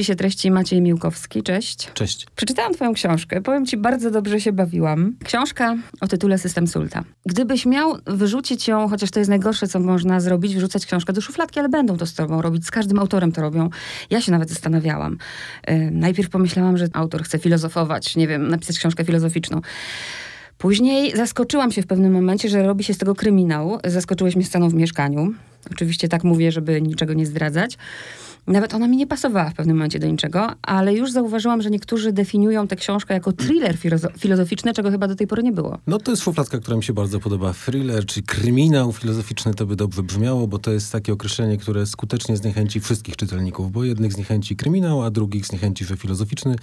[0.00, 1.42] spisie treści Maciej Miłkowski.
[1.42, 1.92] Cześć.
[1.94, 2.26] Cześć.
[2.36, 3.40] Przeczytałam twoją książkę.
[3.40, 5.16] Powiem ci, bardzo dobrze się bawiłam.
[5.24, 7.04] Książka o tytule System Sulta.
[7.26, 11.60] Gdybyś miał wyrzucić ją, chociaż to jest najgorsze, co można zrobić, wyrzucać książkę do szufladki,
[11.60, 12.66] ale będą to z tobą robić.
[12.66, 13.70] Z każdym autorem to robią.
[14.10, 15.18] Ja się nawet zastanawiałam.
[15.68, 19.60] Yy, najpierw pomyślałam, że autor chce filozofować, nie wiem, napisać książkę filozoficzną.
[20.58, 23.78] Później zaskoczyłam się w pewnym momencie, że robi się z tego kryminał.
[23.84, 25.32] Zaskoczyłeś mnie sceną w mieszkaniu.
[25.72, 27.78] Oczywiście tak mówię, żeby niczego nie zdradzać.
[28.46, 32.12] Nawet ona mi nie pasowała w pewnym momencie do niczego, ale już zauważyłam, że niektórzy
[32.12, 33.76] definiują tę książkę jako thriller
[34.18, 35.78] filozoficzny, czego chyba do tej pory nie było.
[35.86, 37.52] No to jest szufladka, która mi się bardzo podoba.
[37.52, 42.36] Thriller czy kryminał filozoficzny to by dobrze brzmiało, bo to jest takie określenie, które skutecznie
[42.36, 46.56] zniechęci wszystkich czytelników, bo jednych zniechęci kryminał, a drugich zniechęci, że filozoficzny.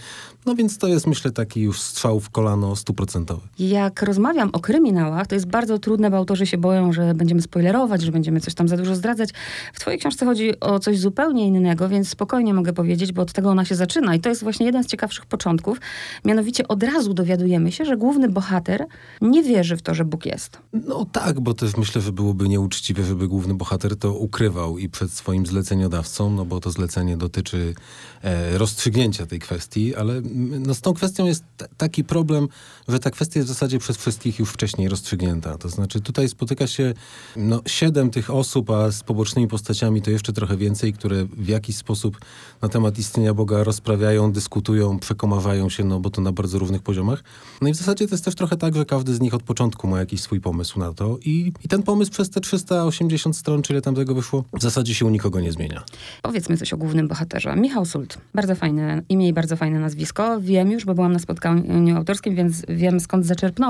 [0.46, 3.48] No więc to jest myślę taki już strzał w kolano stuprocentowy.
[3.60, 8.02] Jak rozmawiam o kryminałach, to jest bardzo trudne, bo autorzy się boją, że będziemy spoilerować,
[8.02, 9.30] że będziemy coś tam za dużo zdradzać.
[9.74, 13.50] W twojej książce chodzi o coś zupełnie innego więc spokojnie mogę powiedzieć, bo od tego
[13.50, 14.16] ona się zaczyna.
[14.16, 15.78] I to jest właśnie jeden z ciekawszych początków.
[16.26, 18.86] Mianowicie od razu dowiadujemy się, że główny bohater
[19.22, 20.58] nie wierzy w to, że Bóg jest.
[20.74, 25.12] No tak, bo też myślę, że byłoby nieuczciwe, żeby główny bohater to ukrywał i przed
[25.12, 27.76] swoim zleceniodawcą, no bo to zlecenie dotyczy
[28.22, 30.22] e, rozstrzygnięcia tej kwestii, ale
[30.60, 31.44] no, z tą kwestią jest
[31.78, 32.48] taki problem,
[32.88, 35.58] że ta kwestia jest w zasadzie przez wszystkich już wcześniej rozstrzygnięta.
[35.58, 36.94] To znaczy tutaj spotyka się
[37.36, 41.78] no, siedem tych osób, a z pobocznymi postaciami to jeszcze trochę więcej, które w jakiś
[41.78, 42.18] sposób
[42.62, 47.24] na temat istnienia Boga rozprawiają, dyskutują, przekomawają się, no bo to na bardzo równych poziomach.
[47.62, 49.88] No i w zasadzie to jest też trochę tak, że każdy z nich od początku
[49.88, 53.74] ma jakiś swój pomysł na to i, i ten pomysł przez te 380 stron, czy
[53.74, 55.84] ile tam tego wyszło, w zasadzie się u nikogo nie zmienia.
[56.22, 57.56] Powiedzmy coś o głównym bohaterze.
[57.56, 58.18] Michał Sult.
[58.36, 60.42] Bardzo fajne imię i bardzo fajne nazwisko.
[60.42, 63.68] Wiem już, bo byłam na spotkaniu autorskim, więc wiem skąd zaczerpnąć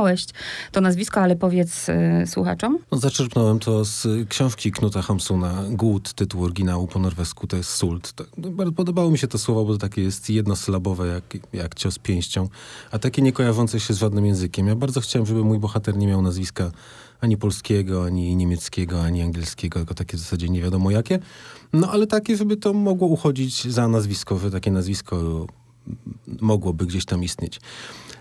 [0.72, 1.94] to nazwisko, ale powiedz y,
[2.26, 2.78] słuchaczom.
[2.92, 8.14] No, zaczerpnąłem to z książki Knuta Hamsuna, Głód, tytuł oryginału po norwesku, to jest Sult.
[8.76, 12.50] Podobało mi się to słowo, bo to takie jest jednosylabowe, jak, jak cios pięścią,
[12.92, 14.68] a takie nie kojarzące się z żadnym językiem.
[14.68, 16.72] Ja bardzo chciałem, żeby mój bohater nie miał nazwiska
[17.22, 21.20] ani polskiego, ani niemieckiego, ani angielskiego, tylko takie w zasadzie nie wiadomo jakie.
[21.74, 25.48] No ale takie, żeby to mogło uchodzić za nazwisko, że takie nazwisko
[26.42, 27.60] mogłoby gdzieś tam istnieć.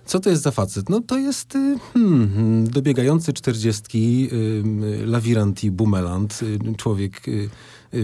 [0.06, 0.88] Co to jest za facet?
[0.88, 4.28] No to jest y, hmm, dobiegający czterdziestki,
[5.06, 7.48] lawirant i bumelant, y, człowiek y,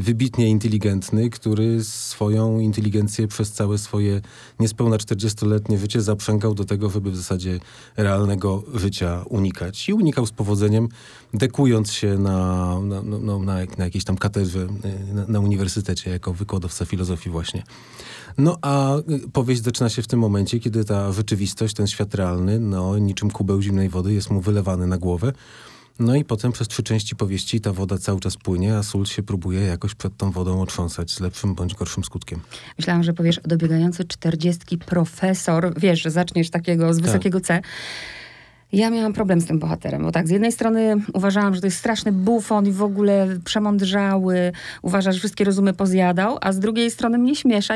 [0.01, 4.21] wybitnie inteligentny, który swoją inteligencję przez całe swoje
[4.61, 7.61] niespełna 40-letnie życie zaprzęgał do tego, żeby w zasadzie
[7.97, 9.89] realnego życia unikać.
[9.89, 10.89] I unikał z powodzeniem,
[11.35, 14.67] dekując się na, na, no, na, na jakiejś tam katedrze
[15.13, 17.63] na, na uniwersytecie jako wykładowca filozofii właśnie.
[18.39, 18.97] No a
[19.33, 23.63] powieść zaczyna się w tym momencie, kiedy ta rzeczywistość, ten świat realny, no niczym kubeł
[23.63, 25.33] zimnej wody jest mu wylewany na głowę.
[25.99, 29.23] No i potem przez trzy części powieści ta woda cały czas płynie, a sól się
[29.23, 32.41] próbuje jakoś przed tą wodą otrząsać z lepszym bądź gorszym skutkiem.
[32.79, 37.07] Myślałam, że powiesz dobiegający czterdziestki profesor, wiesz, że zaczniesz takiego z tak.
[37.07, 37.61] wysokiego C.
[38.73, 41.77] Ja miałam problem z tym bohaterem, bo tak, z jednej strony uważałam, że to jest
[41.77, 44.53] straszny bufon i w ogóle przemądrzały,
[44.83, 47.75] uważa, że wszystkie rozumy pozjadał, a z drugiej strony mnie śmiesza,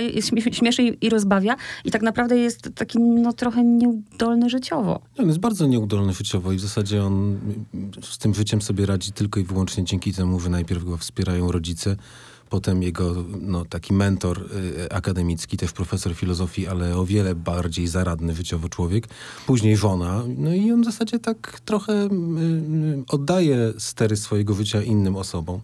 [0.52, 5.00] śmieszy i rozbawia i tak naprawdę jest taki no trochę nieudolny życiowo.
[5.18, 7.38] On jest bardzo nieudolny życiowo i w zasadzie on
[8.02, 11.96] z tym życiem sobie radzi tylko i wyłącznie dzięki temu, że najpierw go wspierają rodzice,
[12.48, 14.48] potem jego no, taki mentor
[14.84, 19.08] y, akademicki, też profesor filozofii, ale o wiele bardziej zaradny życiowo człowiek.
[19.46, 20.22] Później żona.
[20.36, 25.60] No i on w zasadzie tak trochę y, y oddaje stery swojego życia innym osobom.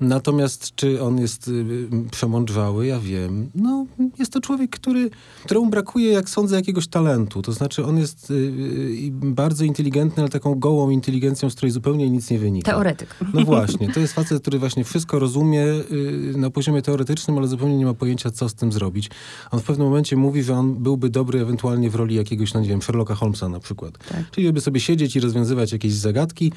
[0.00, 3.50] Natomiast czy on jest y, przemądrzały, ja wiem.
[3.54, 3.86] No,
[4.18, 5.10] jest to człowiek, który,
[5.44, 7.42] któremu brakuje, jak sądzę, jakiegoś talentu.
[7.42, 12.10] To znaczy on jest y, y, bardzo inteligentny, ale taką gołą inteligencją, z której zupełnie
[12.10, 12.72] nic nie wynika.
[12.72, 13.16] Teoretyk.
[13.34, 13.92] No właśnie.
[13.92, 17.94] To jest facet, który właśnie wszystko rozumie y, na poziomie teoretycznym, ale zupełnie nie ma
[17.94, 19.10] pojęcia, co z tym zrobić.
[19.50, 22.68] On w pewnym momencie mówi, że on byłby dobry ewentualnie w roli jakiegoś, no nie
[22.68, 23.98] wiem, Sherlocka Holmesa na przykład.
[24.08, 24.30] Tak.
[24.30, 26.52] Czyli żeby sobie siedzieć i rozwiązywać jakieś zagadki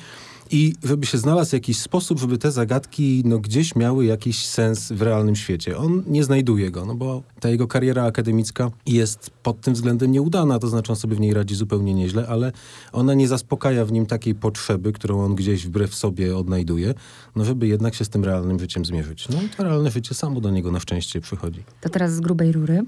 [0.52, 5.02] i żeby się znalazł jakiś sposób, żeby te zagadki no, gdzieś miały jakiś sens w
[5.02, 5.78] realnym świecie.
[5.78, 10.59] On nie znajduje go, no bo ta jego kariera akademicka jest pod tym względem nieudana,
[10.59, 12.52] to znaczy on sobie w niej radzi zupełnie nieźle, ale
[12.91, 16.94] ona nie zaspokaja w nim takiej potrzeby, którą on gdzieś wbrew sobie odnajduje,
[17.35, 19.29] no żeby jednak się z tym realnym życiem zmierzyć.
[19.29, 21.64] No i to realne życie samo do niego na szczęście przychodzi.
[21.82, 22.84] To teraz z grubej rury.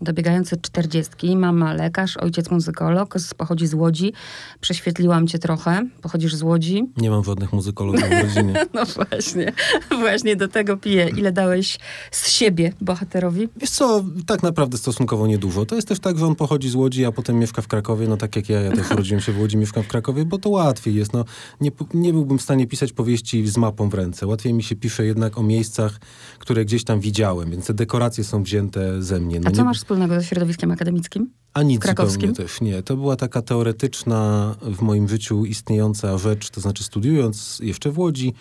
[0.00, 4.12] Dobiegające czterdziestki, mama lekarz, ojciec muzykolog, pochodzi z Łodzi.
[4.60, 6.84] Prześwietliłam cię trochę, pochodzisz z Łodzi.
[6.96, 8.66] Nie mam żadnych muzykologów w rodzinie.
[8.74, 9.52] no właśnie,
[10.00, 11.08] właśnie do tego piję.
[11.16, 11.78] Ile dałeś
[12.10, 13.48] z siebie bohaterowi?
[13.56, 15.66] Wiesz co, tak naprawdę stosunkowo niedużo.
[15.66, 18.16] To jest też tak, że on pochodzi z Łodzi, a potem mieszka w Krakowie, no
[18.16, 20.94] tak jak ja, ja też urodziłem się w Łodzi, mieszkam w Krakowie, bo to łatwiej
[20.94, 21.12] jest.
[21.12, 21.24] No,
[21.60, 24.26] nie, nie byłbym w stanie pisać powieści z mapą w ręce.
[24.26, 26.00] Łatwiej mi się pisze jednak o miejscach,
[26.38, 29.40] które gdzieś tam widziałem, więc te dekoracje są wzięte ze mnie.
[29.40, 29.64] No a co nie...
[29.64, 31.30] masz wspólnego ze środowiskiem akademickim?
[31.54, 32.30] A nic Krakowskim?
[32.30, 32.82] zupełnie też nie.
[32.82, 38.34] To była taka teoretyczna w moim życiu istniejąca rzecz, to znaczy studiując jeszcze w Łodzi,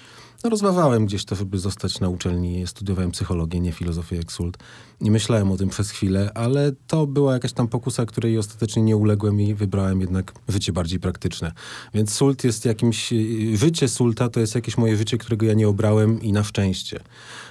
[0.43, 2.67] no rozważałem gdzieś to, żeby zostać na uczelni.
[2.67, 4.57] Studiowałem psychologię, nie filozofię jak Sult.
[5.01, 8.97] Nie myślałem o tym przez chwilę, ale to była jakaś tam pokusa, której ostatecznie nie
[8.97, 11.51] uległem i wybrałem jednak życie bardziej praktyczne.
[11.93, 13.13] Więc Sult jest jakimś...
[13.53, 16.99] Życie Sulta to jest jakieś moje życie, którego ja nie obrałem i na szczęście.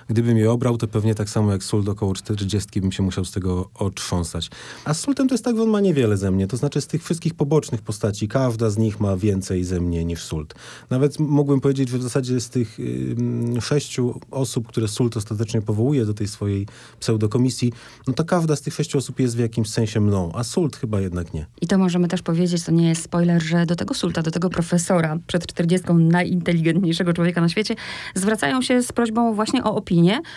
[0.08, 3.32] Gdybym je obrał, to pewnie tak samo jak Sult około 40 bym się musiał z
[3.32, 4.50] tego otrząsać.
[4.84, 6.46] A z Sultem to jest tak, że on ma niewiele ze mnie.
[6.46, 10.24] To znaczy z tych wszystkich pobocznych postaci, każda z nich ma więcej ze mnie niż
[10.24, 10.54] Sult.
[10.90, 16.06] Nawet mógłbym powiedzieć, że w zasadzie z tych yy, sześciu osób, które Sult ostatecznie powołuje
[16.06, 16.66] do tej swojej
[17.00, 17.72] pseudokomisji,
[18.06, 21.00] no to każda z tych sześciu osób jest w jakimś sensie mną, a Sult chyba
[21.00, 21.46] jednak nie.
[21.60, 24.50] I to możemy też powiedzieć, to nie jest spoiler, że do tego Sulta, do tego
[24.50, 27.74] profesora przed 40 najinteligentniejszego człowieka na świecie,
[28.14, 29.93] zwracają się z prośbą właśnie o opinię,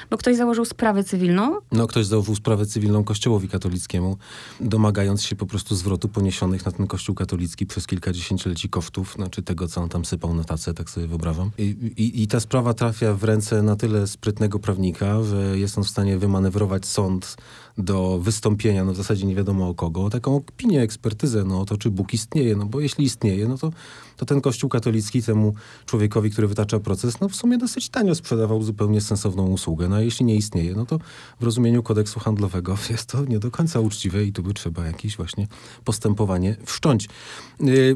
[0.10, 1.58] bo ktoś założył sprawę cywilną.
[1.72, 4.18] No, ktoś założył sprawę cywilną Kościołowi katolickiemu,
[4.60, 9.42] domagając się po prostu zwrotu poniesionych na ten Kościół katolicki przez kilka dziesięcioleci kosztów, znaczy
[9.42, 11.52] tego, co on tam sypał na tacę, tak sobie wyobrażam.
[11.58, 11.64] I,
[11.98, 15.90] i, I ta sprawa trafia w ręce na tyle sprytnego prawnika, że jest on w
[15.90, 17.38] stanie wymanewrować sąd
[17.78, 21.92] do wystąpienia, no w zasadzie nie wiadomo o kogo, taką opinię, ekspertyzę, no to, czy
[21.92, 23.72] Bóg istnieje, no bo jeśli istnieje, no to,
[24.18, 25.54] to ten Kościół katolicki temu
[25.86, 30.02] człowiekowi, który wytacza proces, no w sumie dosyć tanio sprzedawał zupełnie sensowną usługę, no a
[30.02, 31.00] jeśli nie istnieje, no to
[31.40, 35.18] w rozumieniu kodeksu handlowego jest to nie do końca uczciwe i tu by trzeba jakieś
[35.18, 35.48] właśnie
[35.84, 37.10] postępowanie wszcząć.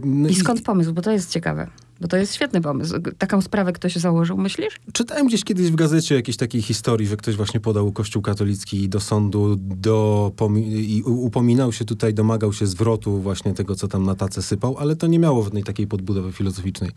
[0.04, 0.64] No I skąd i...
[0.64, 1.68] pomysł, bo to jest ciekawe.
[2.02, 2.96] Bo to jest świetny pomysł.
[3.18, 4.80] Taką sprawę ktoś założył, myślisz?
[4.94, 9.00] Czytałem gdzieś kiedyś w gazecie jakiejś takiej historii, że ktoś właśnie podał Kościół katolicki do
[9.00, 10.32] sądu do,
[10.66, 14.96] i upominał się tutaj, domagał się zwrotu właśnie tego, co tam na tacę sypał, ale
[14.96, 16.92] to nie miało żadnej takiej podbudowy filozoficznej.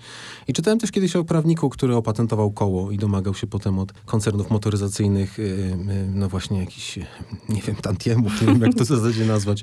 [0.49, 4.51] I czytałem też kiedyś o prawniku, który opatentował koło i domagał się potem od koncernów
[4.51, 5.77] motoryzacyjnych, yy, yy,
[6.15, 6.99] no właśnie jakiś,
[7.49, 9.63] nie wiem, tantiemów, nie wiem jak to w zasadzie nazwać.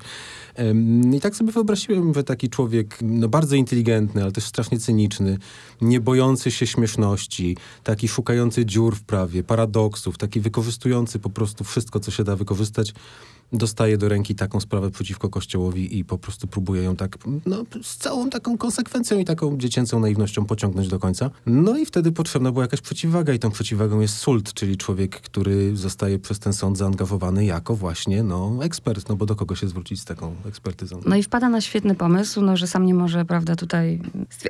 [1.14, 5.31] I tak sobie wyobraziłem, że taki człowiek, no bardzo inteligentny, ale też strasznie cyniczny,
[5.82, 12.00] nie bojący się śmieszności, taki szukający dziur w prawie, paradoksów, taki wykorzystujący po prostu wszystko,
[12.00, 12.94] co się da wykorzystać,
[13.54, 17.98] dostaje do ręki taką sprawę przeciwko Kościołowi i po prostu próbuje ją tak, no, z
[17.98, 21.30] całą taką konsekwencją i taką dziecięcą naiwnością pociągnąć do końca.
[21.46, 25.78] No i wtedy potrzebna była jakaś przeciwwaga i tą przeciwwagą jest Sult, czyli człowiek, który
[25.78, 30.02] zostaje przez ten sąd zaangażowany jako właśnie, no, ekspert, no bo do kogo się zwrócić
[30.02, 31.02] z taką ekspertyzą.
[31.06, 34.02] No i wpada na świetny pomysł, no, że sam nie może, prawda, tutaj,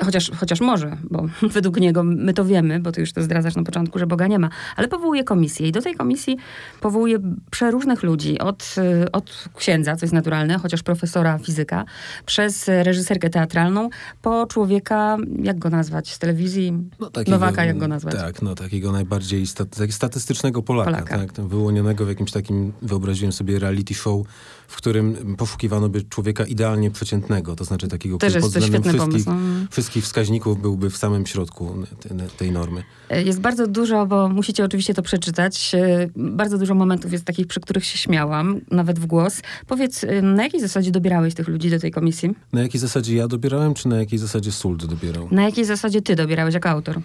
[0.02, 3.64] chociaż, chociaż może, bo według niego my to wiemy, bo ty już to zdradzasz na
[3.64, 6.38] początku, że Boga nie ma, ale powołuje komisję i do tej komisji
[6.82, 7.20] powołuje
[7.52, 11.86] przeróżnych ludzi, od Y, od księdza, co jest naturalne, chociaż profesora fizyka,
[12.26, 13.90] przez reżyserkę teatralną,
[14.22, 18.16] po człowieka, jak go nazwać, z telewizji, no, takiego, Nowaka, jak go nazwać?
[18.16, 21.18] Tak, no takiego najbardziej staty statystycznego Polaka, Polaka.
[21.18, 24.26] Tak, wyłonionego w jakimś takim, wyobraziłem sobie reality show,
[24.68, 29.26] w którym poszukiwano by człowieka idealnie przeciętnego, to znaczy takiego, Też który pod względem wszystkich,
[29.26, 29.36] no.
[29.72, 31.76] wszystkich wskaźników byłby w samym środku
[32.38, 32.84] tej normy.
[33.10, 37.48] E, jest bardzo dużo, bo musicie oczywiście to przeczytać, e, bardzo dużo momentów jest takich,
[37.48, 39.42] przy których się śmiałam, nawet w głos.
[39.68, 42.36] Powiedz, e, na jakiej zasadzie dobierałeś tych ludzi do tej komisji?
[42.54, 45.28] Na jakiej zasadzie ja dobierałem, czy na jakiej zasadzie Sult dobierał?
[45.32, 47.02] Na jakiej zasadzie ty dobierałeś jako autor?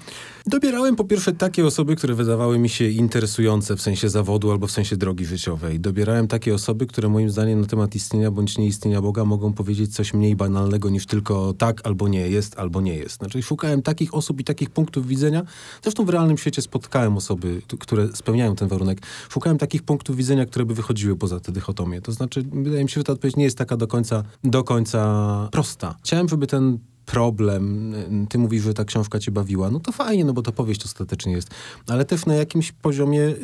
[0.46, 4.70] Dobierałem po pierwsze takie osoby, które wydawały mi się interesujące w sensie zawodu albo w
[4.70, 5.80] sensie drogi życiowej.
[5.80, 10.14] Dobierałem takie osoby, które moim zdaniem na temat istnienia bądź nieistnienia Boga mogą powiedzieć coś
[10.14, 13.16] mniej banalnego niż tylko tak albo nie jest, albo nie jest.
[13.16, 15.42] Znaczy szukałem takich osób i takich punktów widzenia.
[15.82, 18.98] Zresztą w realnym świecie spotkałem osoby, które spełniają ten warunek.
[19.28, 22.00] Szukałem takich punktów widzenia, które by wychodziły poza tę dychotomię.
[22.00, 25.48] To znaczy, wydaje mi się, że ta odpowiedź nie jest taka do końca, do końca
[25.52, 25.96] prosta.
[26.02, 27.94] Chciałem, żeby ten problem,
[28.28, 31.32] ty mówisz, że ta książka cię bawiła, no to fajnie, no bo to powieść ostatecznie
[31.32, 31.50] jest.
[31.88, 33.38] Ale też na jakimś poziomie y,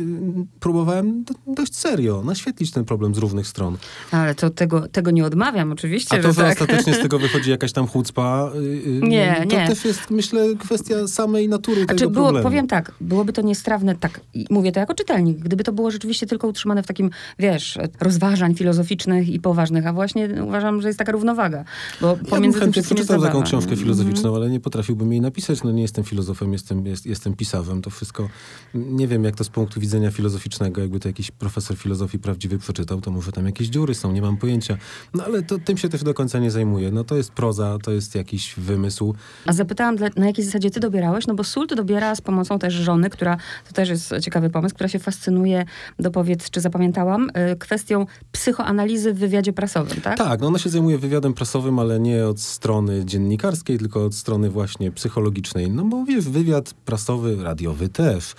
[0.61, 3.77] próbowałem dość serio naświetlić ten problem z różnych stron.
[4.11, 6.19] Ale to tego, tego nie odmawiam oczywiście.
[6.19, 6.53] A to, że, że tak.
[6.53, 9.67] ostatecznie z tego wychodzi jakaś tam chucpa, y, nie, to nie.
[9.67, 12.45] też jest, myślę, kwestia samej natury tego było, problemu.
[12.45, 16.49] Powiem tak, byłoby to niestrawne, tak, mówię to jako czytelnik, gdyby to było rzeczywiście tylko
[16.49, 21.65] utrzymane w takim, wiesz, rozważań filozoficznych i poważnych, a właśnie uważam, że jest taka równowaga,
[22.01, 24.37] bo pomiędzy ja tym wszystkim jest zabawa książkę filozoficzną, mm -hmm.
[24.37, 25.63] ale nie potrafiłbym jej napisać.
[25.63, 27.83] No nie jestem filozofem, jestem, jest, jestem pisarzem.
[27.83, 28.29] To wszystko,
[28.75, 33.01] nie wiem jak to z punktu widzenia filozoficznego, jakby to jakiś profesor filozofii prawdziwy przeczytał,
[33.01, 34.77] to może tam jakieś dziury są, nie mam pojęcia.
[35.15, 36.91] No ale to, tym się też do końca nie zajmuję.
[36.91, 39.15] No to jest proza, to jest jakiś wymysł.
[39.47, 41.27] A zapytałam, na jakiej zasadzie ty dobierałeś?
[41.27, 43.37] No bo Sult dobiera z pomocą też żony, która,
[43.69, 45.65] to też jest ciekawy pomysł, która się fascynuje,
[45.99, 50.19] dopowiedz, czy zapamiętałam, y, kwestią psychoanalizy w wywiadzie prasowym, tak?
[50.19, 53.05] Tak, no ona się zajmuje wywiadem prasowym, ale nie od strony
[53.43, 55.71] dziennikarskiej, tylko od strony właśnie psychologicznej.
[55.71, 58.35] No bo wiesz, wywiad prasowy, radiowy też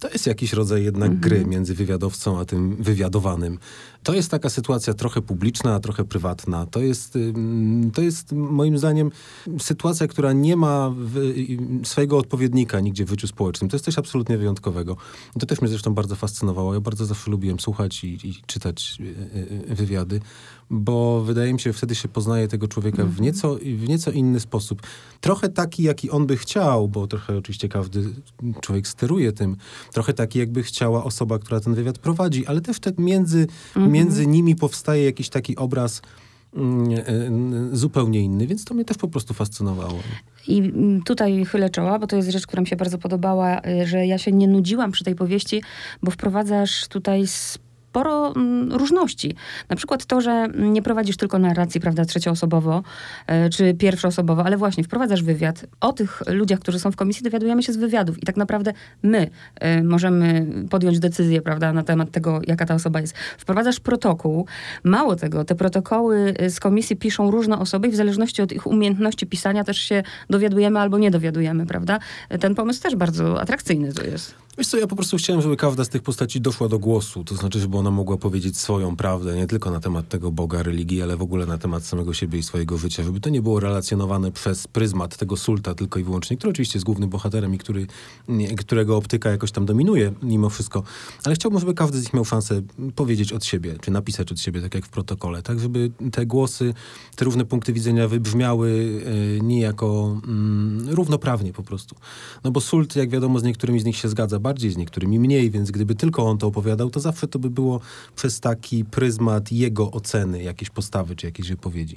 [0.00, 1.20] to jest jakiś rodzaj jednak mhm.
[1.20, 3.58] gry między wywiadowcą a tym wywiadowanym.
[4.06, 6.66] To jest taka sytuacja trochę publiczna, a trochę prywatna.
[6.66, 7.18] To jest,
[7.94, 9.10] to jest moim zdaniem
[9.58, 10.94] sytuacja, która nie ma
[11.84, 13.70] swojego odpowiednika nigdzie w życiu społecznym.
[13.70, 14.96] To jest coś absolutnie wyjątkowego.
[15.40, 16.74] To też mnie zresztą bardzo fascynowało.
[16.74, 20.20] Ja bardzo zawsze lubiłem słuchać i, i czytać e, e, wywiady,
[20.70, 23.24] bo wydaje mi się, że wtedy się poznaje tego człowieka w, mhm.
[23.24, 24.82] nieco, w nieco inny sposób.
[25.20, 28.04] Trochę taki, jaki on by chciał, bo trochę oczywiście każdy
[28.60, 29.56] człowiek steruje tym.
[29.92, 33.46] Trochę taki, jakby chciała osoba, która ten wywiad prowadzi, ale też tak między,
[33.76, 33.92] mhm.
[33.96, 36.02] Między nimi powstaje jakiś taki obraz
[36.56, 36.92] mm,
[37.72, 39.98] e, zupełnie inny, więc to mnie też po prostu fascynowało.
[40.48, 43.86] I mm, tutaj chylę czoła, bo to jest rzecz, która mi się bardzo podobała, y,
[43.86, 45.62] że ja się nie nudziłam przy tej powieści,
[46.02, 47.26] bo wprowadzasz tutaj
[47.96, 49.34] sporo mm, różności.
[49.68, 52.82] Na przykład to, że nie prowadzisz tylko narracji, prawda, trzecioosobowo
[53.26, 55.66] e, czy pierwszoosobowo, ale właśnie wprowadzasz wywiad.
[55.80, 58.72] O tych ludziach, którzy są w komisji, dowiadujemy się z wywiadów i tak naprawdę
[59.02, 63.18] my e, możemy podjąć decyzję, prawda, na temat tego, jaka ta osoba jest.
[63.38, 64.46] Wprowadzasz protokół.
[64.84, 68.66] Mało tego, te protokoły e, z komisji piszą różne osoby i w zależności od ich
[68.66, 71.98] umiejętności pisania też się dowiadujemy albo nie dowiadujemy, prawda?
[72.40, 74.45] Ten pomysł też bardzo atrakcyjny to jest.
[74.58, 77.24] Wiesz co, ja po prostu chciałem, żeby każda z tych postaci doszła do głosu.
[77.24, 81.02] To znaczy, żeby ona mogła powiedzieć swoją prawdę, nie tylko na temat tego Boga, religii,
[81.02, 83.02] ale w ogóle na temat samego siebie i swojego życia.
[83.02, 86.86] Żeby to nie było relacjonowane przez pryzmat tego sulta tylko i wyłącznie, który oczywiście jest
[86.86, 87.86] głównym bohaterem i który,
[88.56, 90.82] którego optyka jakoś tam dominuje mimo wszystko.
[91.24, 92.62] Ale chciałbym, żeby każdy z nich miał szansę
[92.94, 95.42] powiedzieć od siebie, czy napisać od siebie, tak jak w protokole.
[95.42, 96.74] Tak, żeby te głosy,
[97.16, 99.00] te różne punkty widzenia wybrzmiały
[99.38, 101.96] e, niejako mm, równoprawnie po prostu.
[102.44, 105.50] No bo sult, jak wiadomo, z niektórymi z nich się zgadza bardziej, z niektórymi mniej,
[105.50, 107.80] więc gdyby tylko on to opowiadał, to zawsze to by było
[108.16, 111.96] przez taki pryzmat jego oceny jakiejś postawy czy jakiejś wypowiedzi.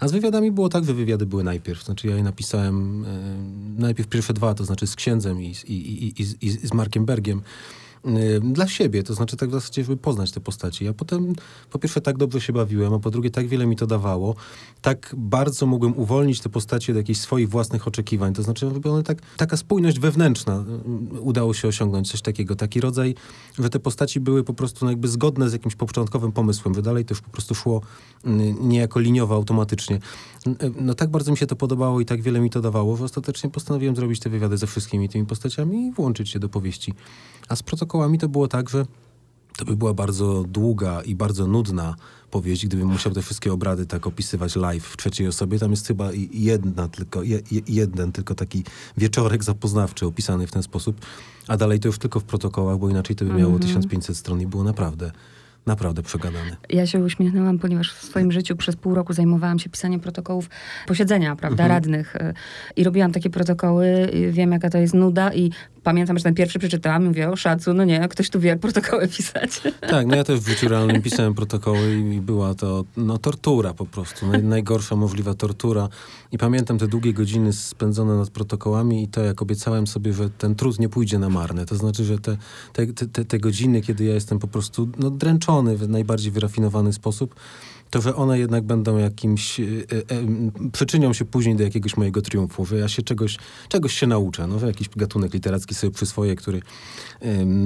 [0.00, 1.84] A z wywiadami było tak, że wywiady były najpierw.
[1.84, 6.22] Znaczy ja je napisałem e, najpierw pierwsze dwa, to znaczy z księdzem i, i, i,
[6.22, 7.42] i, i z Markiem Bergiem.
[8.06, 10.84] Y, dla siebie, to znaczy tak w zasadzie, żeby poznać te postaci.
[10.84, 11.32] Ja potem
[11.70, 14.34] po pierwsze tak dobrze się bawiłem, a po drugie tak wiele mi to dawało,
[14.80, 19.02] tak bardzo mogłem uwolnić te postaci od jakichś swoich własnych oczekiwań, to znaczy żeby one
[19.02, 20.64] tak, taka spójność wewnętrzna
[21.16, 23.14] y, udało się osiągnąć, coś takiego, taki rodzaj,
[23.58, 27.04] że te postaci były po prostu no jakby zgodne z jakimś początkowym pomysłem, że dalej
[27.04, 27.80] to już po prostu szło
[28.26, 28.28] y,
[28.60, 29.98] niejako liniowo, automatycznie.
[30.80, 33.50] No tak bardzo mi się to podobało i tak wiele mi to dawało, że ostatecznie
[33.50, 36.94] postanowiłem zrobić te wywiady ze wszystkimi tymi postaciami i włączyć się do powieści.
[37.48, 38.86] A z protokołami to było tak, że
[39.56, 41.96] to by była bardzo długa i bardzo nudna
[42.30, 45.58] powieść, gdybym musiał te wszystkie obrady tak opisywać live w trzeciej osobie.
[45.58, 48.64] Tam jest chyba jedna tylko, je, jeden tylko taki
[48.96, 51.06] wieczorek zapoznawczy opisany w ten sposób,
[51.48, 53.66] a dalej to już tylko w protokołach, bo inaczej to by miało mm -hmm.
[53.66, 55.12] 1500 stron i było naprawdę
[55.66, 56.56] naprawdę przegadany.
[56.70, 60.50] Ja się uśmiechnęłam, ponieważ w swoim życiu przez pół roku zajmowałam się pisaniem protokołów
[60.86, 61.70] posiedzenia, prawda, mhm.
[61.70, 62.16] radnych.
[62.16, 62.34] Y,
[62.76, 65.50] I robiłam takie protokoły, wiem jaka to jest nuda i
[65.82, 68.58] pamiętam, że ten pierwszy przeczytałam i mówię, o szacu, no nie, ktoś tu wie jak
[68.58, 69.60] protokoły pisać.
[69.80, 73.86] Tak, no ja też w życiu realnym pisałem protokoły i była to no, tortura po
[73.86, 75.88] prostu, najgorsza możliwa tortura.
[76.32, 80.54] I pamiętam te długie godziny spędzone nad protokołami i to, jak obiecałem sobie, że ten
[80.54, 81.66] trud nie pójdzie na marne.
[81.66, 82.36] To znaczy, że te,
[82.72, 87.34] te, te, te godziny, kiedy ja jestem po prostu no, dręczony w najbardziej wyrafinowany sposób,
[87.92, 92.66] to że one jednak będą jakimś, e, e, przyczynią się później do jakiegoś mojego triumfu,
[92.66, 96.62] że ja się czegoś, czegoś się nauczę, no, że jakiś gatunek literacki sobie przyswoję, który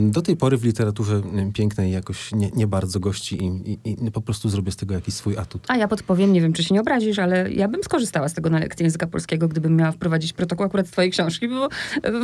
[0.08, 1.22] do tej pory w literaturze
[1.54, 5.14] pięknej jakoś nie, nie bardzo gości i, i, i, po prostu zrobię z tego jakiś
[5.14, 5.64] swój atut.
[5.68, 8.50] A ja podpowiem, nie wiem, czy się nie obrazisz, ale ja bym skorzystała z tego
[8.50, 11.68] na lekcji języka polskiego, gdybym miała wprowadzić protokół akurat z twojej książki, bo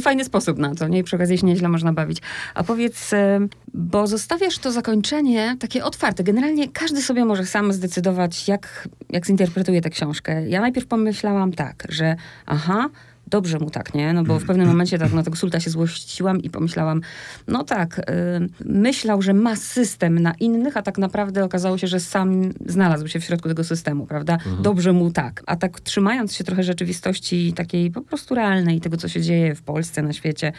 [0.00, 0.98] fajny sposób na to, nie?
[0.98, 2.18] I przy okazji się nieźle można bawić.
[2.54, 3.10] A powiedz,
[3.74, 6.24] bo zostawiasz to zakończenie takie otwarte.
[6.24, 10.48] Generalnie każdy sobie może sam zdecydować, jak, jak zinterpretuję tę książkę.
[10.48, 12.88] Ja najpierw pomyślałam tak, że aha,
[13.32, 14.12] dobrze mu tak, nie?
[14.12, 17.00] No bo w pewnym momencie tak na tego sulta się złościłam i pomyślałam,
[17.48, 18.02] no tak, y,
[18.64, 23.20] myślał, że ma system na innych, a tak naprawdę okazało się, że sam znalazł się
[23.20, 24.38] w środku tego systemu, prawda?
[24.62, 25.42] Dobrze mu tak.
[25.46, 29.62] A tak trzymając się trochę rzeczywistości takiej po prostu realnej, tego, co się dzieje w
[29.62, 30.52] Polsce, na świecie,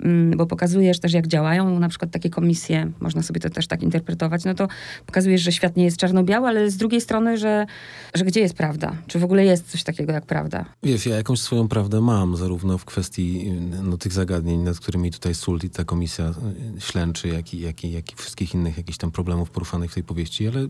[0.00, 3.82] mm, bo pokazujesz też, jak działają na przykład takie komisje, można sobie to też tak
[3.82, 4.68] interpretować, no to
[5.06, 7.66] pokazujesz, że świat nie jest czarno-biały, ale z drugiej strony, że,
[8.14, 8.92] że gdzie jest prawda?
[9.06, 10.64] Czy w ogóle jest coś takiego jak prawda?
[10.82, 13.52] Wiesz, ja jakąś swoją prawdę mam, zarówno w kwestii
[13.82, 16.34] no, tych zagadnień, nad którymi tutaj SULT i ta komisja
[16.76, 19.94] y, ślęczy, jak i, jak, i, jak i wszystkich innych jakichś tam problemów poruszanych w
[19.94, 20.68] tej powieści, ale y,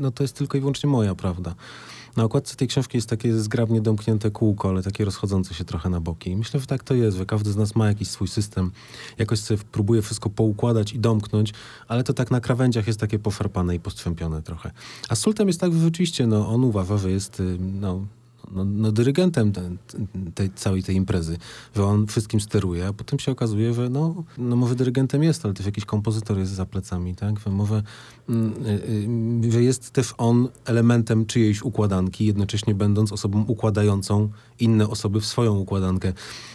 [0.00, 1.54] no, to jest tylko i wyłącznie moja prawda.
[2.16, 6.00] Na okładce tej książki jest takie zgrabnie domknięte kółko, ale takie rozchodzące się trochę na
[6.00, 6.30] boki.
[6.30, 8.70] I myślę, że tak to jest, że każdy z nas ma jakiś swój system,
[9.18, 11.52] jakoś sobie próbuje wszystko poukładać i domknąć,
[11.88, 14.70] ale to tak na krawędziach jest takie poszarpane i postrzępione trochę.
[15.08, 18.06] A z Sultem jest tak, że rzeczywiście no, on uważa, że jest y, no,
[18.50, 19.70] no, no dyrygentem te,
[20.34, 21.38] tej, całej tej imprezy,
[21.76, 25.54] że on wszystkim steruje, a potem się okazuje, że no, no może dyrygentem jest, ale
[25.54, 27.40] też jakiś kompozytor jest za plecami, tak?
[27.40, 27.82] Że może,
[28.28, 34.28] mm, y, y, że jest też on elementem czyjejś układanki, jednocześnie będąc osobą układającą
[34.60, 36.12] inne osoby w swoją układankę.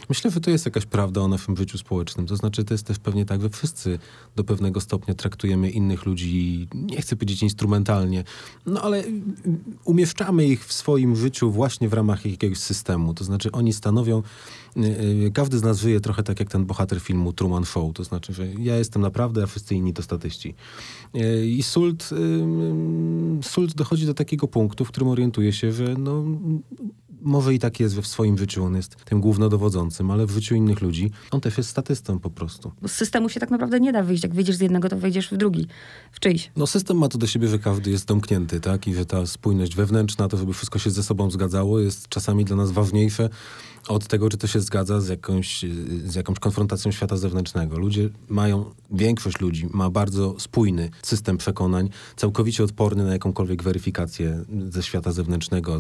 [0.10, 2.28] Myślę, że to jest jakaś prawda o naszym życiu społecznym.
[2.28, 4.00] To znaczy, to jest też pewnie tak, że wszyscy
[4.36, 8.24] do pewnego stopnia traktujemy innych ludzi, nie chcę powiedzieć instrumentalnie,
[8.66, 9.04] no ale
[9.84, 13.14] umieszczamy ich w swoim życiu właśnie w ramach jakiegoś systemu.
[13.14, 14.24] To znaczy, oni stanowią,
[14.78, 14.82] y,
[15.28, 17.94] y, każdy z nas żyje trochę tak jak ten bohater filmu Truman Show.
[17.94, 20.56] To znaczy, że ja jestem naprawdę, a wszyscy inni to statyści.
[21.16, 22.10] Y, I Sult,
[23.42, 26.24] Sult dochodzi do takiego punktu, w którym orientuje się, że no,
[27.22, 30.82] może i tak jest, w swoim życiu on jest tym głównodowodzącym, ale w życiu innych
[30.82, 32.72] ludzi on też jest statystą po prostu.
[32.88, 34.24] Z systemu się tak naprawdę nie da wyjść.
[34.24, 35.68] Jak wyjdziesz z jednego, to wejdziesz w drugi,
[36.12, 36.52] w czyjś.
[36.56, 38.88] No system ma to do siebie, że każdy jest domknięty, tak?
[38.88, 42.56] I że ta spójność wewnętrzna, to żeby wszystko się ze sobą zgadzało, jest czasami dla
[42.56, 43.30] nas ważniejsze
[43.88, 45.66] od tego, czy to się zgadza z jakąś,
[46.06, 47.78] z jakąś konfrontacją świata zewnętrznego.
[47.78, 54.84] Ludzie mają, większość ludzi ma bardzo spójny system przekonań, całkowicie odporny na jakąkolwiek weryfikację ze
[54.84, 55.78] świata zewnętrznego,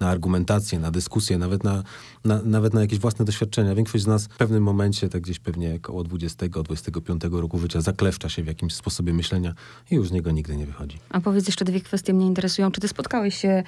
[0.00, 1.82] na argumentację, na dyskusję, nawet na,
[2.24, 3.74] na, nawet na jakieś własne doświadczenia.
[3.74, 8.42] Większość z nas w pewnym momencie, tak gdzieś pewnie około 20-25 roku życia, zakleszcza się
[8.42, 9.54] w jakimś sposobie myślenia
[9.90, 10.98] i już z niego nigdy nie wychodzi.
[11.10, 12.70] A powiedz jeszcze dwie kwestie mnie interesują.
[12.70, 13.62] Czy ty spotkałeś się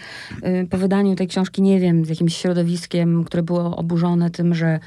[0.45, 4.81] y, po wydaniu tej książki, nie wiem, z jakimś środowiskiem, które było oburzone tym, że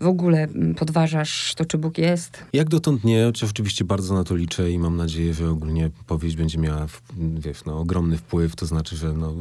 [0.00, 2.44] w ogóle mm, podważasz to, czy Bóg jest?
[2.52, 6.58] Jak dotąd nie, oczywiście bardzo na to liczę i mam nadzieję, że ogólnie powieść będzie
[6.58, 6.86] miała
[7.18, 9.34] wiesz, no, ogromny wpływ, to znaczy, że no,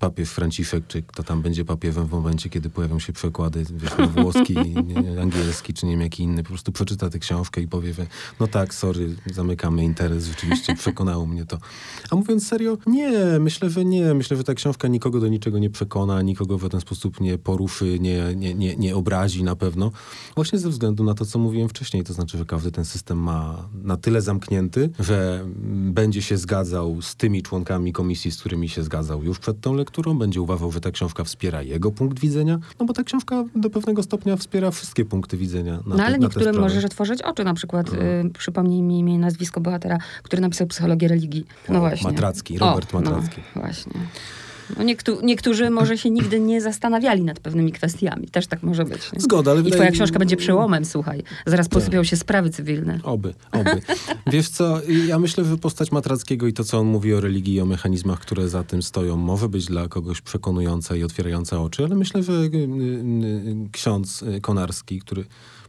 [0.00, 4.06] papież Franciszek, czy kto tam będzie papiewem w momencie, kiedy pojawią się przekłady wiesz, na
[4.06, 4.56] włoski,
[5.22, 8.06] angielski, czy nie wiem jaki inny, po prostu przeczyta tę książkę i powie, że
[8.40, 11.58] no tak, sorry, zamykamy interes, rzeczywiście przekonało mnie to.
[12.10, 14.14] A mówiąc serio, nie, myślę, że nie.
[14.14, 17.98] Myślę, że ta książka nikogo do niczego nie przekona, nikogo w ten sposób nie poruszy,
[18.00, 19.90] nie, nie, nie, nie obrazi na pewno.
[20.34, 23.68] Właśnie ze względu na to, co mówiłem wcześniej, to znaczy, że każdy ten system ma
[23.82, 29.24] na tyle zamknięty, że będzie się zgadzał z tymi członkami komisji, z którymi się zgadzał
[29.24, 32.92] już przed tą lekturą, będzie uważał, że ta książka wspiera jego punkt widzenia, no bo
[32.94, 35.80] ta książka do pewnego stopnia wspiera wszystkie punkty widzenia.
[35.86, 38.02] Na no ale te, niektórym możesz otworzyć oczy, na przykład no.
[38.02, 41.46] y, przypomnij mi imię i nazwisko bohatera, który napisał psychologię religii.
[41.68, 42.10] No o, właśnie.
[42.10, 43.40] Matracki, Robert o, Matracki.
[43.56, 43.92] No, właśnie.
[44.78, 48.28] No niektó niektórzy może się nigdy nie zastanawiali nad pewnymi kwestiami.
[48.28, 49.12] Też tak może być.
[49.12, 49.20] Nie?
[49.20, 51.22] Zgoda, ale I twoja książka będzie przełomem, słuchaj.
[51.46, 51.78] Zaraz tak.
[51.78, 53.00] posypią się sprawy cywilne.
[53.02, 53.80] Oby, oby.
[54.32, 57.60] Wiesz co, ja myślę, że postać Matrackiego i to, co on mówi o religii i
[57.60, 61.94] o mechanizmach, które za tym stoją, może być dla kogoś przekonująca i otwierająca oczy, ale
[61.94, 65.24] myślę, że y, y, y, ksiądz Konarski, który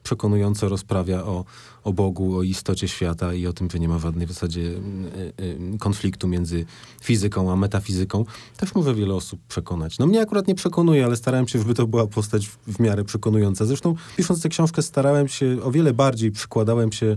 [0.06, 1.46] przekonująco rozprawia o,
[1.84, 5.44] o Bogu, o istocie świata i o tym, że nie ma żadnej w zasadzie y,
[5.74, 6.66] y, konfliktu między
[7.02, 8.26] fizyką a metafizyką,
[8.58, 10.00] też może wiele osób przekonać.
[10.00, 13.66] No mnie akurat nie przekonuje, ale starałem się, żeby to była postać w miarę przekonująca.
[13.66, 17.16] Zresztą pisząc tę książkę starałem się, o wiele bardziej przykładałem się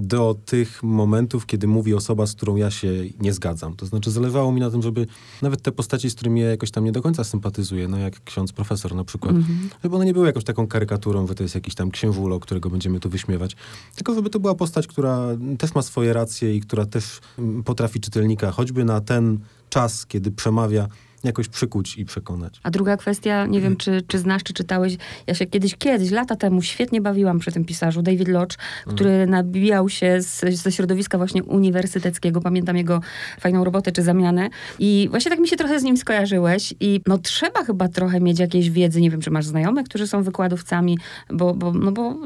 [0.00, 2.88] do tych momentów, kiedy mówi osoba, z którą ja się
[3.20, 3.76] nie zgadzam.
[3.76, 5.06] To znaczy zależało mi na tym, żeby
[5.42, 8.52] nawet te postaci, z którymi ja jakoś tam nie do końca sympatyzuję, no jak ksiądz
[8.52, 9.68] profesor na przykład, -hmm.
[9.82, 13.00] żeby one nie były jakąś taką karykaturą, że to jest jakiś tam księżulo, którego będziemy
[13.00, 13.56] tu wyśmiewać,
[13.94, 17.20] tylko żeby to była postać, która też ma swoje racje i która też
[17.64, 19.38] potrafi czytelnika choćby na ten
[19.70, 20.88] czas, kiedy przemawia,
[21.24, 22.60] jakoś przykuć i przekonać.
[22.62, 26.36] A druga kwestia, nie wiem, czy, czy znasz, czy czytałeś, ja się kiedyś, kiedyś, lata
[26.36, 28.56] temu świetnie bawiłam przy tym pisarzu, David Lodge,
[28.86, 29.30] który mm.
[29.30, 33.00] nabijał się z, ze środowiska właśnie uniwersyteckiego, pamiętam jego
[33.40, 34.50] fajną robotę czy zamianę.
[34.78, 36.74] I właśnie tak mi się trochę z nim skojarzyłeś.
[36.80, 40.22] I no trzeba chyba trochę mieć jakiejś wiedzy, nie wiem, czy masz znajomych, którzy są
[40.22, 40.98] wykładowcami,
[41.30, 42.16] bo, bo, no bo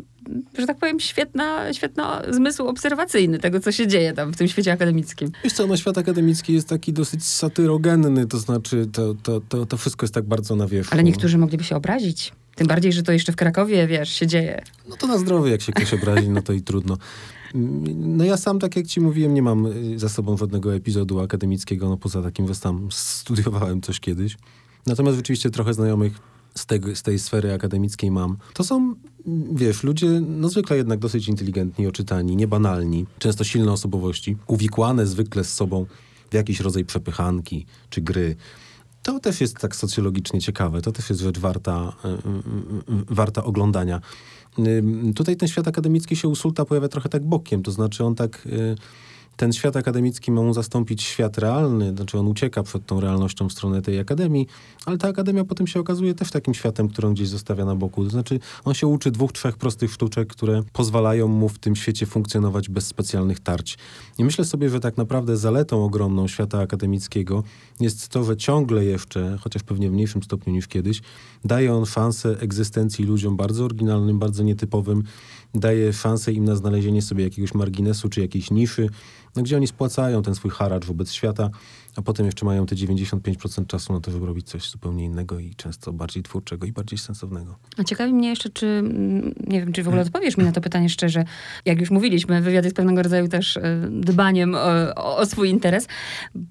[0.59, 4.73] że tak powiem, świetna, świetna zmysł obserwacyjny tego, co się dzieje tam w tym świecie
[4.73, 5.31] akademickim.
[5.45, 9.77] Wiesz co, no świat akademicki jest taki dosyć satyrogenny, to znaczy to, to, to, to
[9.77, 10.95] wszystko jest tak bardzo na wierzchu.
[10.95, 12.33] Ale niektórzy mogliby się obrazić.
[12.55, 14.63] Tym bardziej, że to jeszcze w Krakowie, wiesz, się dzieje.
[14.89, 16.99] No to na zdrowie, jak się ktoś obrazi, no to i trudno.
[17.95, 21.89] No ja sam, tak jak ci mówiłem, nie mam y, za sobą żadnego epizodu akademickiego,
[21.89, 24.37] no poza takim, że tam studiowałem coś kiedyś.
[24.87, 28.37] Natomiast rzeczywiście trochę znajomych z, tego, z tej sfery akademickiej mam.
[28.55, 28.95] To są,
[29.53, 35.55] wiesz, ludzie no zwykle jednak dosyć inteligentni, oczytani, niebanalni, często silne osobowości, uwikłane zwykle z
[35.55, 35.87] sobą
[36.31, 38.37] w jakiś rodzaj przepychanki czy gry.
[39.03, 43.45] To też jest tak socjologicznie ciekawe, to też jest rzecz warta, y, y, y, warta
[43.45, 44.01] oglądania.
[45.15, 48.49] Tutaj ten świat akademicki się u Sulta pojawia trochę tak bokiem, to znaczy on tak
[49.37, 53.53] ten świat akademicki ma mu zastąpić świat realny, znaczy on ucieka przed tą realnością w
[53.53, 54.47] stronę tej akademii,
[54.87, 58.05] ale ta akademia potem się okazuje też takim światem, który on gdzieś zostawia na boku.
[58.05, 62.07] To znaczy on się uczy dwóch, trzech prostych sztuczek, które pozwalają mu w tym świecie
[62.07, 63.79] funkcjonować bez specjalnych tarć.
[64.19, 67.43] I myślę sobie, że tak naprawdę zaletą ogromną świata akademickiego
[67.81, 71.01] jest to, że ciągle jeszcze, chociaż pewnie w mniejszym stopniu niż kiedyś,
[71.45, 75.03] daje on szansę egzystencji ludziom bardzo oryginalnym, bardzo nietypowym,
[75.55, 78.91] daje szansę im na znalezienie sobie jakiegoś marginesu czy jakiejś niszy,
[79.37, 81.51] no, gdzie oni spłacają ten swój haracz wobec świata,
[81.97, 85.55] a potem jeszcze mają te 95% czasu na to, żeby robić coś zupełnie innego i
[85.55, 87.59] często bardziej twórczego i bardziej sensownego.
[87.79, 90.61] A ciekawi mnie jeszcze, czy, mm, nie wiem, czy w ogóle odpowiesz mi na to
[90.61, 91.25] pytanie szczerze.
[91.65, 95.89] Jak już mówiliśmy, wywiad jest pewnego rodzaju też e, dbaniem o, o swój interes.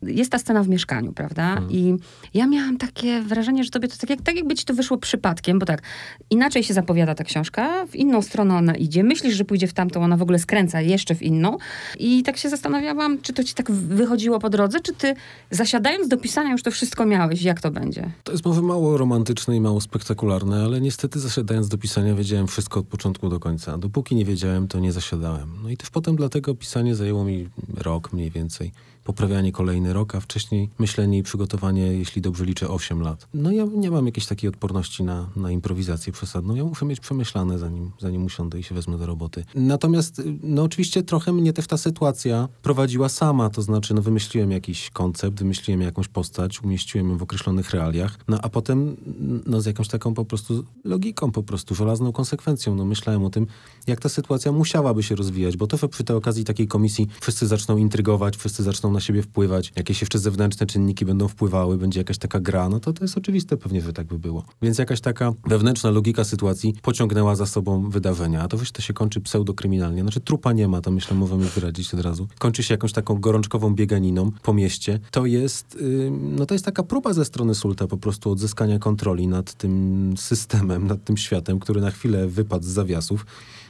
[0.03, 1.43] Jest ta scena w mieszkaniu, prawda?
[1.43, 1.71] Hmm.
[1.71, 1.95] I
[2.33, 5.59] ja miałam takie wrażenie, że tobie to tak, jak, tak jakby ci to wyszło przypadkiem,
[5.59, 5.81] bo tak,
[6.29, 10.03] inaczej się zapowiada ta książka, w inną stronę ona idzie, myślisz, że pójdzie w tamtą,
[10.03, 11.57] ona w ogóle skręca jeszcze w inną
[11.99, 15.15] i tak się zastanawiałam, czy to ci tak wychodziło po drodze, czy ty
[15.51, 17.41] Zasiadając do pisania już to wszystko miałeś.
[17.41, 18.11] Jak to będzie?
[18.23, 22.79] To jest może mało romantyczne i mało spektakularne, ale niestety zasiadając do pisania wiedziałem wszystko
[22.79, 23.77] od początku do końca.
[23.77, 25.49] Dopóki nie wiedziałem, to nie zasiadałem.
[25.63, 28.71] No i też potem dlatego pisanie zajęło mi rok mniej więcej
[29.03, 33.27] poprawianie kolejny rok, a wcześniej myślenie i przygotowanie, jeśli dobrze liczę, 8 lat.
[33.33, 36.55] No ja nie mam jakiejś takiej odporności na, na improwizację przesadną.
[36.55, 39.45] Ja muszę mieć przemyślane, zanim, zanim usiądę i się wezmę do roboty.
[39.55, 44.89] Natomiast, no oczywiście trochę mnie też ta sytuacja prowadziła sama, to znaczy, no wymyśliłem jakiś
[44.89, 48.97] koncept, wymyśliłem jakąś postać, umieściłem ją w określonych realiach, no a potem,
[49.45, 53.47] no z jakąś taką po prostu logiką, po prostu żelazną konsekwencją, no myślałem o tym,
[53.87, 57.77] jak ta sytuacja musiałaby się rozwijać, bo to przy tej okazji takiej komisji wszyscy zaczną
[57.77, 62.39] intrygować, wszyscy zaczną na siebie wpływać, jakieś jeszcze zewnętrzne czynniki będą wpływały, będzie jakaś taka
[62.39, 64.45] gra, no to to jest oczywiste pewnie, że tak by było.
[64.61, 68.93] Więc jakaś taka wewnętrzna logika sytuacji pociągnęła za sobą wydarzenia, a to wiesz, to się
[68.93, 70.01] kończy pseudokryminalnie.
[70.01, 72.27] Znaczy trupa nie ma, to myślę możemy wyrazić od razu.
[72.39, 74.99] Kończy się jakąś taką gorączkową bieganiną po mieście.
[75.11, 79.27] To jest, yy, no to jest taka próba ze strony Sulta po prostu odzyskania kontroli
[79.27, 83.25] nad tym systemem, nad tym światem, który na chwilę wypadł z zawiasów.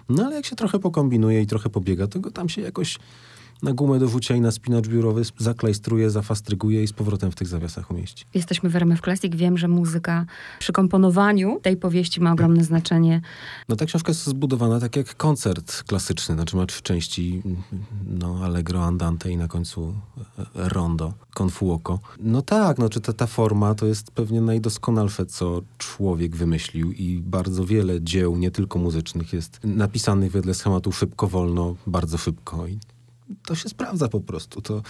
[0.10, 3.00] No ale jak się trochę pokombinuje i trochę pobiega, to go tam się jakoś
[3.64, 7.48] na gumę do wrzucia i na spinacz biurowy zaklejstruje, zafastryguje i z powrotem w tych
[7.48, 8.26] zawiasach umieści.
[8.34, 9.36] Jesteśmy w RMF Classic.
[9.36, 10.26] Wiem, że muzyka
[10.60, 13.22] przy komponowaniu tej powieści ma ogromne znaczenie.
[13.70, 17.42] No ta książka jest zbudowana tak jak koncert klasyczny, znaczy ma trzy części,
[18.06, 19.94] no allegro, andante i na końcu
[20.38, 22.00] e, rondo, con fuoco.
[22.20, 27.20] No tak, no czy ta, ta forma to jest pewnie najdoskonalsze, co człowiek wymyślił i
[27.20, 32.80] bardzo wiele dzieł, nie tylko muzycznych, jest napisanych wedle schematu szybko, wolno, bardzo szybko i
[33.46, 34.62] to się sprawdza po prostu.
[34.62, 34.82] To,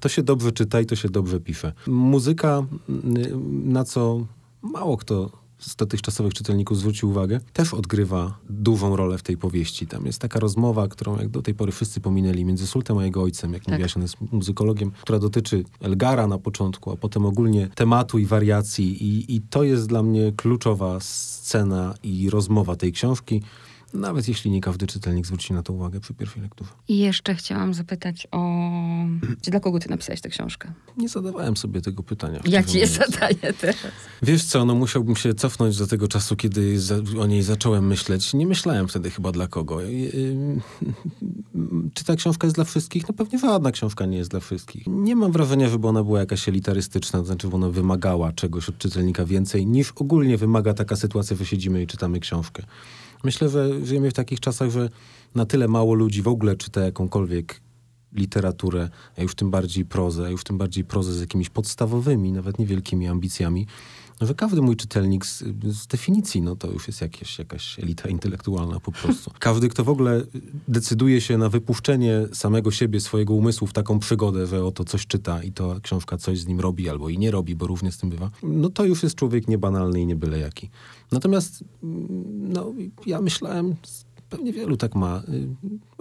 [0.00, 1.72] to się dobrze czyta i to się dobrze pisze.
[1.86, 2.66] Muzyka,
[3.64, 4.26] na co
[4.62, 9.86] mało kto z dotychczasowych czytelników zwrócił uwagę, też odgrywa dużą rolę w tej powieści.
[9.86, 13.22] Tam jest taka rozmowa, którą jak do tej pory wszyscy pominęli, między Sultem a jego
[13.22, 13.72] ojcem, jak tak.
[13.72, 19.04] mówiłaś, on jest muzykologiem, która dotyczy Elgara na początku, a potem ogólnie tematu i wariacji.
[19.04, 23.42] I, i to jest dla mnie kluczowa scena i rozmowa tej książki.
[23.94, 26.70] Nawet jeśli nie każdy czytelnik zwróci na to uwagę przy pierwszej lekturze.
[26.88, 28.60] I jeszcze chciałam zapytać o...
[29.42, 30.72] Dla kogo ty napisałeś tę książkę?
[30.96, 32.40] Nie zadawałem sobie tego pytania.
[32.44, 33.76] Ja ci je zadaję teraz.
[34.22, 38.34] Wiesz co, no musiałbym się cofnąć do tego czasu, kiedy za, o niej zacząłem myśleć.
[38.34, 39.78] Nie myślałem wtedy chyba dla kogo.
[41.94, 43.08] Czy ta książka jest dla wszystkich?
[43.08, 44.86] No pewnie żadna książka nie jest dla wszystkich.
[44.86, 48.78] Nie mam wrażenia, żeby ona była jakaś elitarystyczna, to znaczy, że ona wymagała czegoś od
[48.78, 52.62] czytelnika więcej, niż ogólnie wymaga taka sytuacja, że siedzimy i czytamy książkę.
[53.24, 54.88] Myślę, że żyjemy w takich czasach, że
[55.34, 57.60] na tyle mało ludzi w ogóle czyta jakąkolwiek
[58.12, 62.58] literaturę, a już tym bardziej prozę, a już tym bardziej prozę z jakimiś podstawowymi, nawet
[62.58, 63.66] niewielkimi ambicjami,
[64.20, 68.08] no, że każdy mój czytelnik z, z, definicji, no to już jest jakieś, jakaś elita
[68.08, 69.30] intelektualna po prostu.
[69.38, 70.22] Każdy, kto w ogóle
[70.68, 75.42] decyduje się na wypuszczenie samego siebie, swojego umysłu w taką przygodę, że oto coś czyta
[75.42, 78.10] i to książka coś z nim robi albo i nie robi, bo równie z tym
[78.10, 80.70] bywa, no to już jest człowiek niebanalny i nie byle jaki.
[81.12, 82.06] Natomiast mm,
[82.52, 82.72] no,
[83.06, 83.74] ja myślałem
[84.30, 85.22] Pewnie wielu tak ma.
[85.28, 85.48] Y,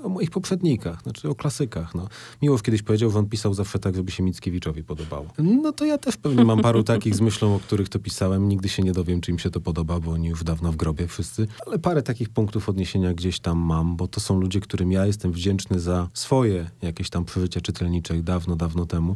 [0.03, 1.95] o moich poprzednikach, znaczy o klasykach.
[1.95, 2.07] No.
[2.41, 5.25] Miłosz kiedyś powiedział, że on pisał zawsze tak, żeby się Mickiewiczowi podobało.
[5.37, 8.49] No to ja też pewnie mam paru takich z myślą, o których to pisałem.
[8.49, 11.07] Nigdy się nie dowiem, czy im się to podoba, bo oni już dawno w grobie
[11.07, 11.47] wszyscy.
[11.67, 15.31] Ale parę takich punktów odniesienia gdzieś tam mam, bo to są ludzie, którym ja jestem
[15.31, 19.15] wdzięczny za swoje jakieś tam przeżycia czytelnicze dawno, dawno temu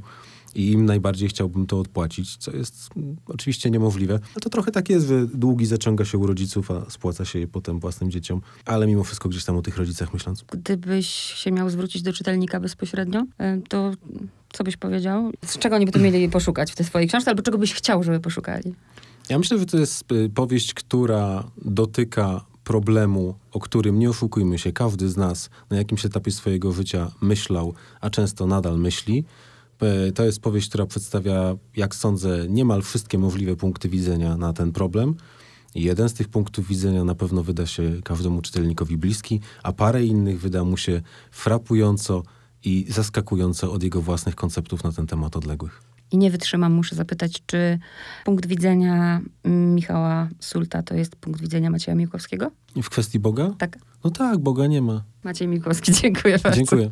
[0.55, 4.13] i im najbardziej chciałbym to odpłacić, co jest mm, oczywiście niemożliwe.
[4.13, 7.47] Ale to trochę tak jest, że długi zaciąga się u rodziców, a spłaca się je
[7.47, 10.45] potem własnym dzieciom, ale mimo wszystko gdzieś tam o tych rodzicach myśląc.
[10.51, 13.91] Gdybyś się miał zwrócić do czytelnika bezpośrednio, y, to
[14.53, 15.31] co byś powiedział?
[15.45, 18.03] Z czego oni by to mieli poszukać w tej swojej książce, albo czego byś chciał,
[18.03, 18.75] żeby poszukali?
[19.29, 24.71] Ja myślę, że to jest y, powieść, która dotyka problemu, o którym nie oszukujmy się,
[24.71, 29.23] każdy z nas na jakimś etapie swojego życia myślał, a często nadal myśli.
[29.83, 34.71] E, to jest powieść, która przedstawia, jak sądzę, niemal wszystkie możliwe punkty widzenia na ten
[34.71, 35.15] problem.
[35.75, 40.41] Jeden z tych punktów widzenia na pewno wyda się każdemu czytelnikowi bliski, a parę innych
[40.41, 42.23] wyda mu się frapująco
[42.63, 45.81] i zaskakująco od jego własnych konceptów na ten temat odległych.
[46.11, 47.79] I nie wytrzymam, muszę zapytać, czy
[48.25, 52.51] punkt widzenia Michała Sulta to jest punkt widzenia Macieja Miłkowskiego?
[52.83, 53.55] W kwestii Boga?
[53.57, 53.77] Tak.
[54.03, 55.03] No tak, Boga nie ma.
[55.23, 56.57] Maciej Miłkowski, dziękuję bardzo.
[56.57, 56.89] Dziękuję.